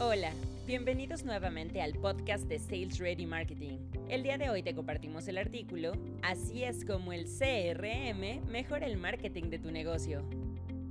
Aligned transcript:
Hola, 0.00 0.32
bienvenidos 0.66 1.24
nuevamente 1.24 1.80
al 1.80 1.92
podcast 1.92 2.48
de 2.48 2.58
Sales 2.58 2.98
Ready 2.98 3.26
Marketing. 3.26 3.78
El 4.08 4.24
día 4.24 4.36
de 4.38 4.50
hoy 4.50 4.60
te 4.64 4.74
compartimos 4.74 5.28
el 5.28 5.38
artículo 5.38 5.92
Así 6.20 6.64
es 6.64 6.84
como 6.84 7.12
el 7.12 7.26
CRM 7.26 8.44
mejora 8.50 8.86
el 8.86 8.96
marketing 8.96 9.50
de 9.50 9.60
tu 9.60 9.70
negocio. 9.70 10.28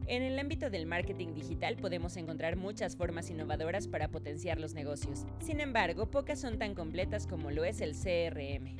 En 0.07 0.23
el 0.23 0.39
ámbito 0.39 0.69
del 0.69 0.85
marketing 0.85 1.33
digital 1.33 1.75
podemos 1.75 2.15
encontrar 2.15 2.55
muchas 2.55 2.95
formas 2.95 3.29
innovadoras 3.29 3.89
para 3.89 4.07
potenciar 4.07 4.57
los 4.57 4.73
negocios. 4.73 5.25
Sin 5.41 5.59
embargo, 5.59 6.09
pocas 6.09 6.39
son 6.39 6.57
tan 6.57 6.73
completas 6.73 7.27
como 7.27 7.51
lo 7.51 7.65
es 7.65 7.81
el 7.81 7.95
CRM. 7.95 8.77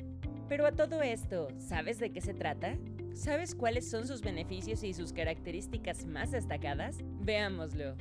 Pero 0.48 0.66
a 0.66 0.72
todo 0.72 1.02
esto, 1.02 1.48
¿sabes 1.58 1.98
de 1.98 2.12
qué 2.12 2.22
se 2.22 2.32
trata? 2.32 2.78
¿Sabes 3.12 3.54
cuáles 3.54 3.90
son 3.90 4.06
sus 4.06 4.22
beneficios 4.22 4.84
y 4.84 4.94
sus 4.94 5.12
características 5.12 6.06
más 6.06 6.30
destacadas? 6.30 6.96
Veámoslo. 7.20 7.94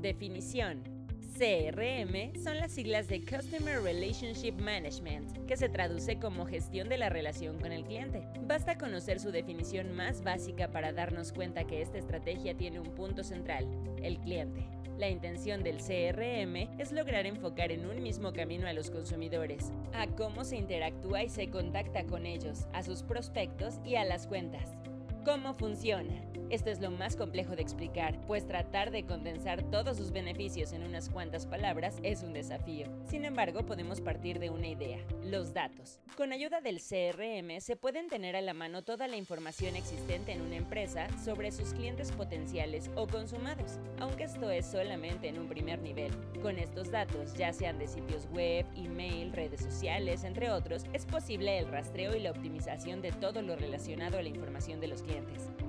Definición. 0.00 0.99
CRM 1.30 2.34
son 2.42 2.58
las 2.58 2.72
siglas 2.72 3.08
de 3.08 3.24
Customer 3.24 3.80
Relationship 3.80 4.52
Management, 4.60 5.46
que 5.46 5.56
se 5.56 5.68
traduce 5.68 6.18
como 6.18 6.44
gestión 6.44 6.88
de 6.88 6.98
la 6.98 7.08
relación 7.08 7.58
con 7.58 7.72
el 7.72 7.84
cliente. 7.84 8.26
Basta 8.42 8.76
conocer 8.76 9.20
su 9.20 9.30
definición 9.30 9.94
más 9.94 10.22
básica 10.22 10.70
para 10.72 10.92
darnos 10.92 11.32
cuenta 11.32 11.64
que 11.64 11.82
esta 11.82 11.98
estrategia 11.98 12.56
tiene 12.56 12.80
un 12.80 12.94
punto 12.94 13.24
central, 13.24 13.66
el 14.02 14.18
cliente. 14.18 14.66
La 14.98 15.08
intención 15.08 15.62
del 15.62 15.78
CRM 15.78 16.78
es 16.78 16.92
lograr 16.92 17.24
enfocar 17.24 17.72
en 17.72 17.86
un 17.86 18.02
mismo 18.02 18.34
camino 18.34 18.66
a 18.66 18.74
los 18.74 18.90
consumidores, 18.90 19.72
a 19.94 20.08
cómo 20.08 20.44
se 20.44 20.56
interactúa 20.56 21.22
y 21.22 21.30
se 21.30 21.48
contacta 21.48 22.04
con 22.04 22.26
ellos, 22.26 22.66
a 22.74 22.82
sus 22.82 23.02
prospectos 23.02 23.80
y 23.82 23.94
a 23.94 24.04
las 24.04 24.26
cuentas. 24.26 24.79
¿Cómo 25.24 25.52
funciona? 25.52 26.14
Esto 26.48 26.70
es 26.70 26.80
lo 26.80 26.90
más 26.90 27.14
complejo 27.14 27.54
de 27.54 27.62
explicar, 27.62 28.18
pues 28.26 28.44
tratar 28.44 28.90
de 28.90 29.04
condensar 29.04 29.62
todos 29.70 29.98
sus 29.98 30.10
beneficios 30.10 30.72
en 30.72 30.82
unas 30.82 31.08
cuantas 31.08 31.46
palabras 31.46 31.98
es 32.02 32.24
un 32.24 32.32
desafío. 32.32 32.86
Sin 33.04 33.24
embargo, 33.24 33.64
podemos 33.64 34.00
partir 34.00 34.40
de 34.40 34.50
una 34.50 34.66
idea, 34.66 34.98
los 35.22 35.54
datos. 35.54 36.00
Con 36.16 36.32
ayuda 36.32 36.60
del 36.60 36.80
CRM 36.80 37.60
se 37.60 37.76
pueden 37.76 38.08
tener 38.08 38.34
a 38.34 38.40
la 38.40 38.52
mano 38.52 38.82
toda 38.82 39.06
la 39.06 39.16
información 39.16 39.76
existente 39.76 40.32
en 40.32 40.40
una 40.40 40.56
empresa 40.56 41.06
sobre 41.24 41.52
sus 41.52 41.72
clientes 41.72 42.10
potenciales 42.10 42.90
o 42.96 43.06
consumados, 43.06 43.78
aunque 44.00 44.24
esto 44.24 44.50
es 44.50 44.66
solamente 44.66 45.28
en 45.28 45.38
un 45.38 45.48
primer 45.48 45.80
nivel. 45.80 46.10
Con 46.42 46.58
estos 46.58 46.90
datos, 46.90 47.34
ya 47.34 47.52
sean 47.52 47.78
de 47.78 47.86
sitios 47.86 48.26
web, 48.32 48.66
email, 48.74 49.32
redes 49.32 49.60
sociales, 49.60 50.24
entre 50.24 50.50
otros, 50.50 50.86
es 50.92 51.06
posible 51.06 51.58
el 51.58 51.68
rastreo 51.68 52.16
y 52.16 52.20
la 52.20 52.32
optimización 52.32 53.02
de 53.02 53.12
todo 53.12 53.40
lo 53.40 53.54
relacionado 53.54 54.18
a 54.18 54.22
la 54.22 54.28
información 54.28 54.80
de 54.80 54.88
los 54.88 55.02
clientes 55.02 55.19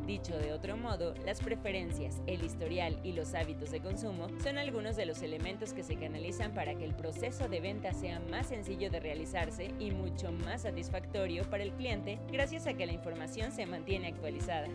Dicho 0.06 0.38
de 0.38 0.52
otro 0.52 0.78
modo, 0.78 1.14
las 1.26 1.42
preferencias, 1.42 2.22
el 2.26 2.44
historial 2.44 3.00
y 3.04 3.14
los 3.14 3.34
hábitos 3.36 3.72
de 3.72 3.82
consumo 3.82 4.28
son 4.44 4.58
algunos 4.58 4.96
de 4.96 5.06
los 5.06 5.22
elementos 5.22 5.74
que 5.74 5.84
se 5.84 5.96
canalizan 5.96 6.54
para 6.54 6.76
que 6.76 6.86
el 6.86 6.96
proceso 6.96 7.48
de 7.48 7.62
venta 7.62 7.94
sea 7.94 8.20
más 8.20 8.48
sencillo 8.48 8.90
de 8.90 9.00
realizarse 9.00 9.72
y 9.80 9.92
mucho 9.92 10.32
más 10.32 10.64
satisfactorio 10.64 11.50
para 11.50 11.64
el 11.64 11.72
cliente 11.74 12.20
gracias 12.32 12.66
a 12.66 12.74
que 12.74 12.88
la 12.88 12.94
información 12.94 13.52
se 13.52 13.66
mantiene 13.68 14.08
actualizada. 14.08 14.68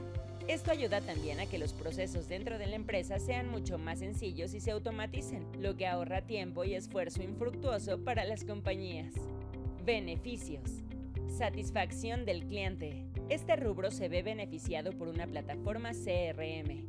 Esto 0.49 0.71
ayuda 0.71 1.01
también 1.01 1.41
a 1.41 1.47
que 1.47 1.59
los 1.59 1.73
procesos 1.73 2.29
dentro 2.29 2.57
de 2.57 2.69
la 2.69 2.77
empresa 2.77 3.19
sean 3.19 3.51
mucho 3.51 3.79
más 3.79 3.99
sencillos 3.99 4.55
y 4.55 4.61
se 4.61 4.71
automaticen, 4.71 5.45
lo 5.61 5.77
que 5.77 5.89
ahorra 5.89 6.23
tiempo 6.23 6.63
y 6.63 6.75
esfuerzo 6.75 7.25
infructuoso 7.25 8.05
para 8.05 8.25
las 8.25 8.45
compañías. 8.45 9.13
Beneficios. 9.85 10.71
Satisfacción 11.37 12.25
del 12.25 12.47
cliente. 12.47 13.05
Este 13.29 13.57
rubro 13.57 13.91
se 13.91 14.09
ve 14.09 14.23
beneficiado 14.23 14.93
por 14.93 15.09
una 15.09 15.27
plataforma 15.27 15.91
CRM. 15.91 16.85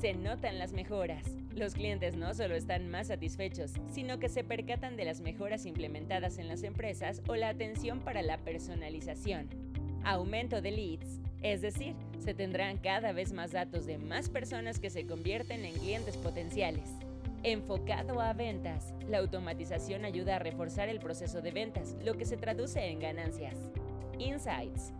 Se 0.00 0.14
notan 0.14 0.58
las 0.58 0.72
mejoras. 0.72 1.24
Los 1.54 1.74
clientes 1.74 2.16
no 2.16 2.34
solo 2.34 2.56
están 2.56 2.88
más 2.88 3.06
satisfechos, 3.06 3.74
sino 3.88 4.18
que 4.18 4.28
se 4.28 4.42
percatan 4.42 4.96
de 4.96 5.04
las 5.04 5.20
mejoras 5.20 5.64
implementadas 5.64 6.38
en 6.38 6.48
las 6.48 6.64
empresas 6.64 7.22
o 7.28 7.36
la 7.36 7.50
atención 7.50 8.00
para 8.00 8.22
la 8.22 8.38
personalización. 8.38 9.48
Aumento 10.02 10.60
de 10.60 10.72
leads, 10.72 11.20
es 11.42 11.60
decir, 11.60 11.94
se 12.18 12.34
tendrán 12.34 12.78
cada 12.78 13.12
vez 13.12 13.32
más 13.32 13.52
datos 13.52 13.86
de 13.86 13.98
más 13.98 14.28
personas 14.28 14.80
que 14.80 14.90
se 14.90 15.06
convierten 15.06 15.64
en 15.64 15.74
clientes 15.74 16.16
potenciales. 16.16 16.90
Enfocado 17.44 18.20
a 18.20 18.32
ventas, 18.32 18.92
la 19.08 19.18
automatización 19.18 20.04
ayuda 20.04 20.36
a 20.36 20.40
reforzar 20.40 20.88
el 20.88 20.98
proceso 20.98 21.42
de 21.42 21.52
ventas, 21.52 21.94
lo 22.04 22.14
que 22.14 22.24
se 22.24 22.36
traduce 22.36 22.84
en 22.86 22.98
ganancias. 22.98 23.54
Insights, 24.18 24.92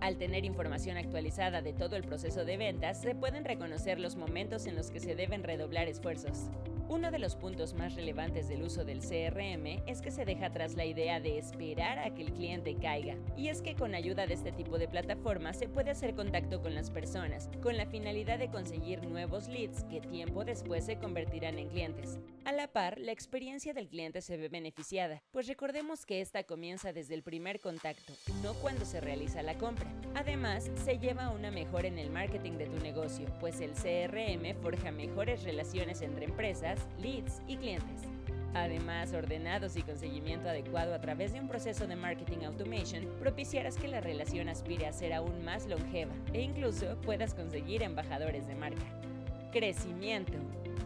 al 0.00 0.16
tener 0.16 0.44
información 0.44 0.96
actualizada 0.96 1.62
de 1.62 1.72
todo 1.72 1.96
el 1.96 2.04
proceso 2.04 2.44
de 2.44 2.56
ventas, 2.56 3.00
se 3.00 3.14
pueden 3.14 3.44
reconocer 3.44 3.98
los 3.98 4.16
momentos 4.16 4.66
en 4.66 4.76
los 4.76 4.90
que 4.90 5.00
se 5.00 5.14
deben 5.14 5.42
redoblar 5.42 5.88
esfuerzos. 5.88 6.50
Uno 6.88 7.10
de 7.10 7.18
los 7.18 7.36
puntos 7.36 7.74
más 7.74 7.94
relevantes 7.96 8.48
del 8.48 8.62
uso 8.62 8.82
del 8.82 9.00
CRM 9.00 9.82
es 9.86 10.00
que 10.00 10.10
se 10.10 10.24
deja 10.24 10.46
atrás 10.46 10.74
la 10.74 10.86
idea 10.86 11.20
de 11.20 11.36
esperar 11.36 11.98
a 11.98 12.14
que 12.14 12.22
el 12.22 12.32
cliente 12.32 12.76
caiga. 12.76 13.14
Y 13.36 13.48
es 13.48 13.60
que 13.60 13.74
con 13.74 13.94
ayuda 13.94 14.26
de 14.26 14.32
este 14.32 14.52
tipo 14.52 14.78
de 14.78 14.88
plataformas 14.88 15.58
se 15.58 15.68
puede 15.68 15.90
hacer 15.90 16.14
contacto 16.14 16.62
con 16.62 16.74
las 16.74 16.90
personas, 16.90 17.50
con 17.62 17.76
la 17.76 17.84
finalidad 17.84 18.38
de 18.38 18.48
conseguir 18.48 19.04
nuevos 19.06 19.48
leads 19.48 19.84
que 19.84 20.00
tiempo 20.00 20.46
después 20.46 20.86
se 20.86 20.96
convertirán 20.96 21.58
en 21.58 21.68
clientes. 21.68 22.20
A 22.48 22.52
la 22.52 22.66
par, 22.66 22.98
la 22.98 23.12
experiencia 23.12 23.74
del 23.74 23.90
cliente 23.90 24.22
se 24.22 24.38
ve 24.38 24.48
beneficiada, 24.48 25.22
pues 25.32 25.46
recordemos 25.46 26.06
que 26.06 26.22
esta 26.22 26.44
comienza 26.44 26.94
desde 26.94 27.14
el 27.14 27.22
primer 27.22 27.60
contacto, 27.60 28.14
no 28.42 28.54
cuando 28.54 28.86
se 28.86 29.02
realiza 29.02 29.42
la 29.42 29.58
compra. 29.58 29.92
Además, 30.14 30.70
se 30.82 30.98
lleva 30.98 31.28
una 31.28 31.50
mejora 31.50 31.88
en 31.88 31.98
el 31.98 32.08
marketing 32.08 32.52
de 32.52 32.64
tu 32.64 32.78
negocio, 32.78 33.26
pues 33.38 33.60
el 33.60 33.72
CRM 33.72 34.58
forja 34.62 34.90
mejores 34.90 35.42
relaciones 35.42 36.00
entre 36.00 36.24
empresas 36.24 36.78
leads 36.98 37.42
y 37.46 37.58
clientes. 37.58 38.04
Además, 38.54 39.12
ordenados 39.12 39.76
y 39.76 39.82
con 39.82 39.98
seguimiento 39.98 40.48
adecuado 40.48 40.94
a 40.94 41.02
través 41.02 41.34
de 41.34 41.40
un 41.40 41.48
proceso 41.48 41.86
de 41.86 41.96
marketing 41.96 42.46
automation, 42.46 43.04
propiciarás 43.18 43.76
que 43.76 43.88
la 43.88 44.00
relación 44.00 44.48
aspire 44.48 44.86
a 44.86 44.94
ser 44.94 45.12
aún 45.12 45.44
más 45.44 45.66
longeva 45.66 46.14
e 46.32 46.40
incluso 46.40 46.98
puedas 47.02 47.34
conseguir 47.34 47.82
embajadores 47.82 48.46
de 48.46 48.54
marca. 48.54 48.86
Crecimiento. 49.52 50.38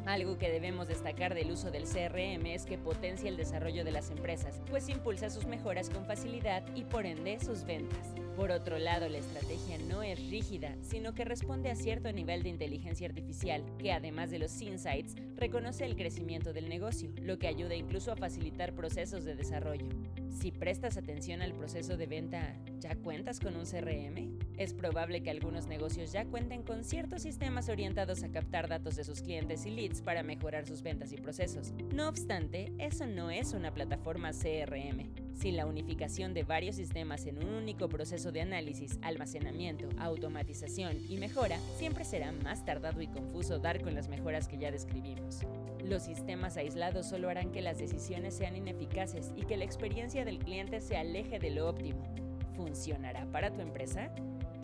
Algo 0.04 0.36
que 0.36 0.50
debemos 0.50 0.88
destacar 0.88 1.32
del 1.32 1.52
uso 1.52 1.70
del 1.70 1.84
CRM 1.84 2.46
es 2.46 2.66
que 2.66 2.76
potencia 2.76 3.28
el 3.28 3.36
desarrollo 3.36 3.84
de 3.84 3.92
las 3.92 4.10
empresas, 4.10 4.60
pues 4.68 4.88
impulsa 4.88 5.30
sus 5.30 5.46
mejoras 5.46 5.90
con 5.90 6.04
facilidad 6.06 6.64
y 6.74 6.82
por 6.82 7.06
ende 7.06 7.38
sus 7.38 7.64
ventas. 7.64 8.12
Por 8.36 8.50
otro 8.50 8.78
lado, 8.78 9.08
la 9.08 9.18
estrategia 9.18 9.78
no 9.88 10.02
es 10.02 10.18
rígida, 10.28 10.74
sino 10.80 11.14
que 11.14 11.24
responde 11.24 11.70
a 11.70 11.76
cierto 11.76 12.10
nivel 12.12 12.42
de 12.42 12.48
inteligencia 12.48 13.06
artificial, 13.06 13.62
que 13.78 13.92
además 13.92 14.30
de 14.30 14.41
los 14.41 14.60
insights, 14.60 15.14
reconoce 15.36 15.84
el 15.84 15.94
crecimiento 15.94 16.52
del 16.52 16.68
negocio, 16.68 17.12
lo 17.20 17.38
que 17.38 17.46
ayuda 17.46 17.76
incluso 17.76 18.10
a 18.10 18.16
facilitar 18.16 18.74
procesos 18.74 19.24
de 19.24 19.36
desarrollo. 19.36 19.86
Si 20.30 20.50
prestas 20.50 20.96
atención 20.96 21.42
al 21.42 21.52
proceso 21.52 21.96
de 21.96 22.06
venta, 22.06 22.56
¿ya 22.80 22.96
cuentas 22.96 23.38
con 23.38 23.54
un 23.54 23.66
CRM? 23.66 24.38
Es 24.56 24.74
probable 24.74 25.22
que 25.22 25.30
algunos 25.30 25.66
negocios 25.66 26.10
ya 26.10 26.24
cuenten 26.24 26.62
con 26.62 26.84
ciertos 26.84 27.22
sistemas 27.22 27.68
orientados 27.68 28.22
a 28.22 28.30
captar 28.30 28.68
datos 28.68 28.96
de 28.96 29.04
sus 29.04 29.22
clientes 29.22 29.66
y 29.66 29.70
leads 29.70 29.91
para 30.00 30.22
mejorar 30.22 30.66
sus 30.66 30.82
ventas 30.82 31.12
y 31.12 31.16
procesos. 31.16 31.72
No 31.92 32.08
obstante, 32.08 32.72
eso 32.78 33.06
no 33.06 33.30
es 33.30 33.53
una 33.53 33.75
plataforma 33.75 34.30
CRM. 34.30 35.10
Sin 35.34 35.56
la 35.56 35.66
unificación 35.66 36.34
de 36.34 36.44
varios 36.44 36.76
sistemas 36.76 37.26
en 37.26 37.38
un 37.38 37.53
único 37.53 37.88
proceso 37.88 38.32
de 38.32 38.42
análisis, 38.42 38.98
almacenamiento, 39.03 39.88
automatización 39.98 40.97
y 41.08 41.19
mejora, 41.19 41.58
siempre 41.76 42.04
será 42.04 42.32
más 42.32 42.64
tardado 42.64 43.03
y 43.03 43.08
confuso 43.08 43.58
dar 43.58 43.82
con 43.82 43.94
las 43.94 44.08
mejoras 44.08 44.48
que 44.48 44.58
ya 44.58 44.70
describimos. 44.70 45.41
Los 45.84 46.04
sistemas 46.04 46.56
aislados 46.56 47.06
solo 47.06 47.28
harán 47.28 47.50
que 47.50 47.60
las 47.60 47.78
decisiones 47.78 48.34
sean 48.34 48.56
ineficaces 48.56 49.32
y 49.36 49.44
que 49.44 49.56
la 49.56 49.64
experiencia 49.64 50.24
del 50.24 50.38
cliente 50.38 50.80
se 50.80 50.97
aleje 50.97 51.38
de 51.38 51.50
lo 51.50 51.69
óptimo. 51.69 52.22
¿Funcionará 52.56 53.26
para 53.26 53.52
tu 53.52 53.60
empresa? 53.60 54.10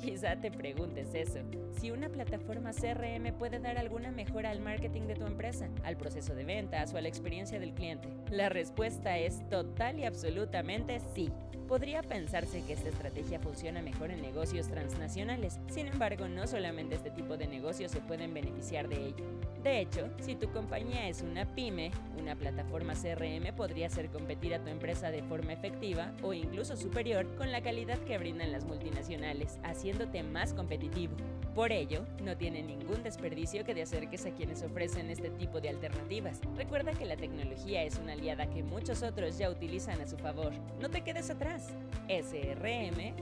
Quizá 0.01 0.37
te 0.37 0.51
preguntes 0.51 1.13
eso, 1.13 1.41
si 1.73 1.91
una 1.91 2.09
plataforma 2.09 2.71
CRM 2.71 3.33
puede 3.37 3.59
dar 3.59 3.79
alguna 3.79 4.13
mejora 4.13 4.51
al 4.51 4.61
marketing 4.61 5.03
de 5.03 5.17
tu 5.17 5.27
empresa, 5.27 5.69
al 5.83 5.97
proceso 5.97 6.35
de 6.37 6.45
ventas 6.45 6.95
o 6.95 6.99
a 6.99 7.01
la 7.01 7.09
experiencia 7.09 7.59
del 7.59 7.75
cliente. 7.75 8.09
La 8.31 8.49
respuesta 8.49 9.19
es 9.19 9.47
total 9.49 9.99
y 9.99 10.05
absolutamente 10.05 11.01
sí. 11.15 11.31
Podría 11.69 12.03
pensarse 12.03 12.63
que 12.65 12.73
esta 12.73 12.89
estrategia 12.89 13.39
funciona 13.39 13.83
mejor 13.83 14.11
en 14.11 14.23
negocios 14.23 14.69
transnacionales, 14.69 15.59
sin 15.69 15.87
embargo 15.87 16.27
no 16.27 16.47
solamente 16.47 16.95
este 16.95 17.11
tipo 17.11 17.37
de 17.37 17.47
negocios 17.47 17.93
se 17.93 18.01
pueden 18.01 18.33
beneficiar 18.33 18.89
de 18.89 19.09
ello. 19.09 19.27
De 19.63 19.81
hecho, 19.81 20.09
si 20.19 20.35
tu 20.35 20.51
compañía 20.51 21.09
es 21.11 21.21
una 21.21 21.45
pyme, 21.55 21.91
una 22.19 22.37
plataforma 22.37 22.95
CRM 22.95 23.55
podría 23.55 23.89
hacer 23.89 24.09
competir 24.09 24.55
a 24.55 24.61
tu 24.61 24.71
empresa 24.71 25.11
de 25.11 25.23
forma 25.23 25.53
efectiva 25.53 26.15
o 26.23 26.33
incluso 26.33 26.75
superior 26.75 27.27
con 27.37 27.53
la 27.53 27.61
calidad 27.61 27.99
que 27.99 28.17
brindan 28.17 28.51
las 28.51 28.65
multinacionales, 28.65 29.59
haciéndote 29.63 30.23
más 30.23 30.55
competitivo. 30.55 31.17
Por 31.55 31.73
ello, 31.73 32.07
no 32.23 32.37
tiene 32.37 32.63
ningún 32.63 33.03
desperdicio 33.03 33.65
que 33.65 33.75
te 33.75 33.83
acerques 33.83 34.25
a 34.25 34.31
quienes 34.31 34.63
ofrecen 34.63 35.11
este 35.11 35.29
tipo 35.31 35.61
de 35.61 35.69
alternativas. 35.69 36.41
Recuerda 36.57 36.93
que 36.93 37.05
la 37.05 37.17
tecnología 37.17 37.83
es 37.83 37.99
una 37.99 38.13
aliada 38.13 38.49
que 38.49 38.63
muchos 38.63 39.03
otros 39.03 39.37
ya 39.37 39.51
utilizan 39.51 40.01
a 40.01 40.07
su 40.07 40.17
favor. 40.17 40.53
No 40.81 40.89
te 40.89 41.03
quedes 41.03 41.29
atrás. 41.31 41.58
srm.mx 42.09 43.19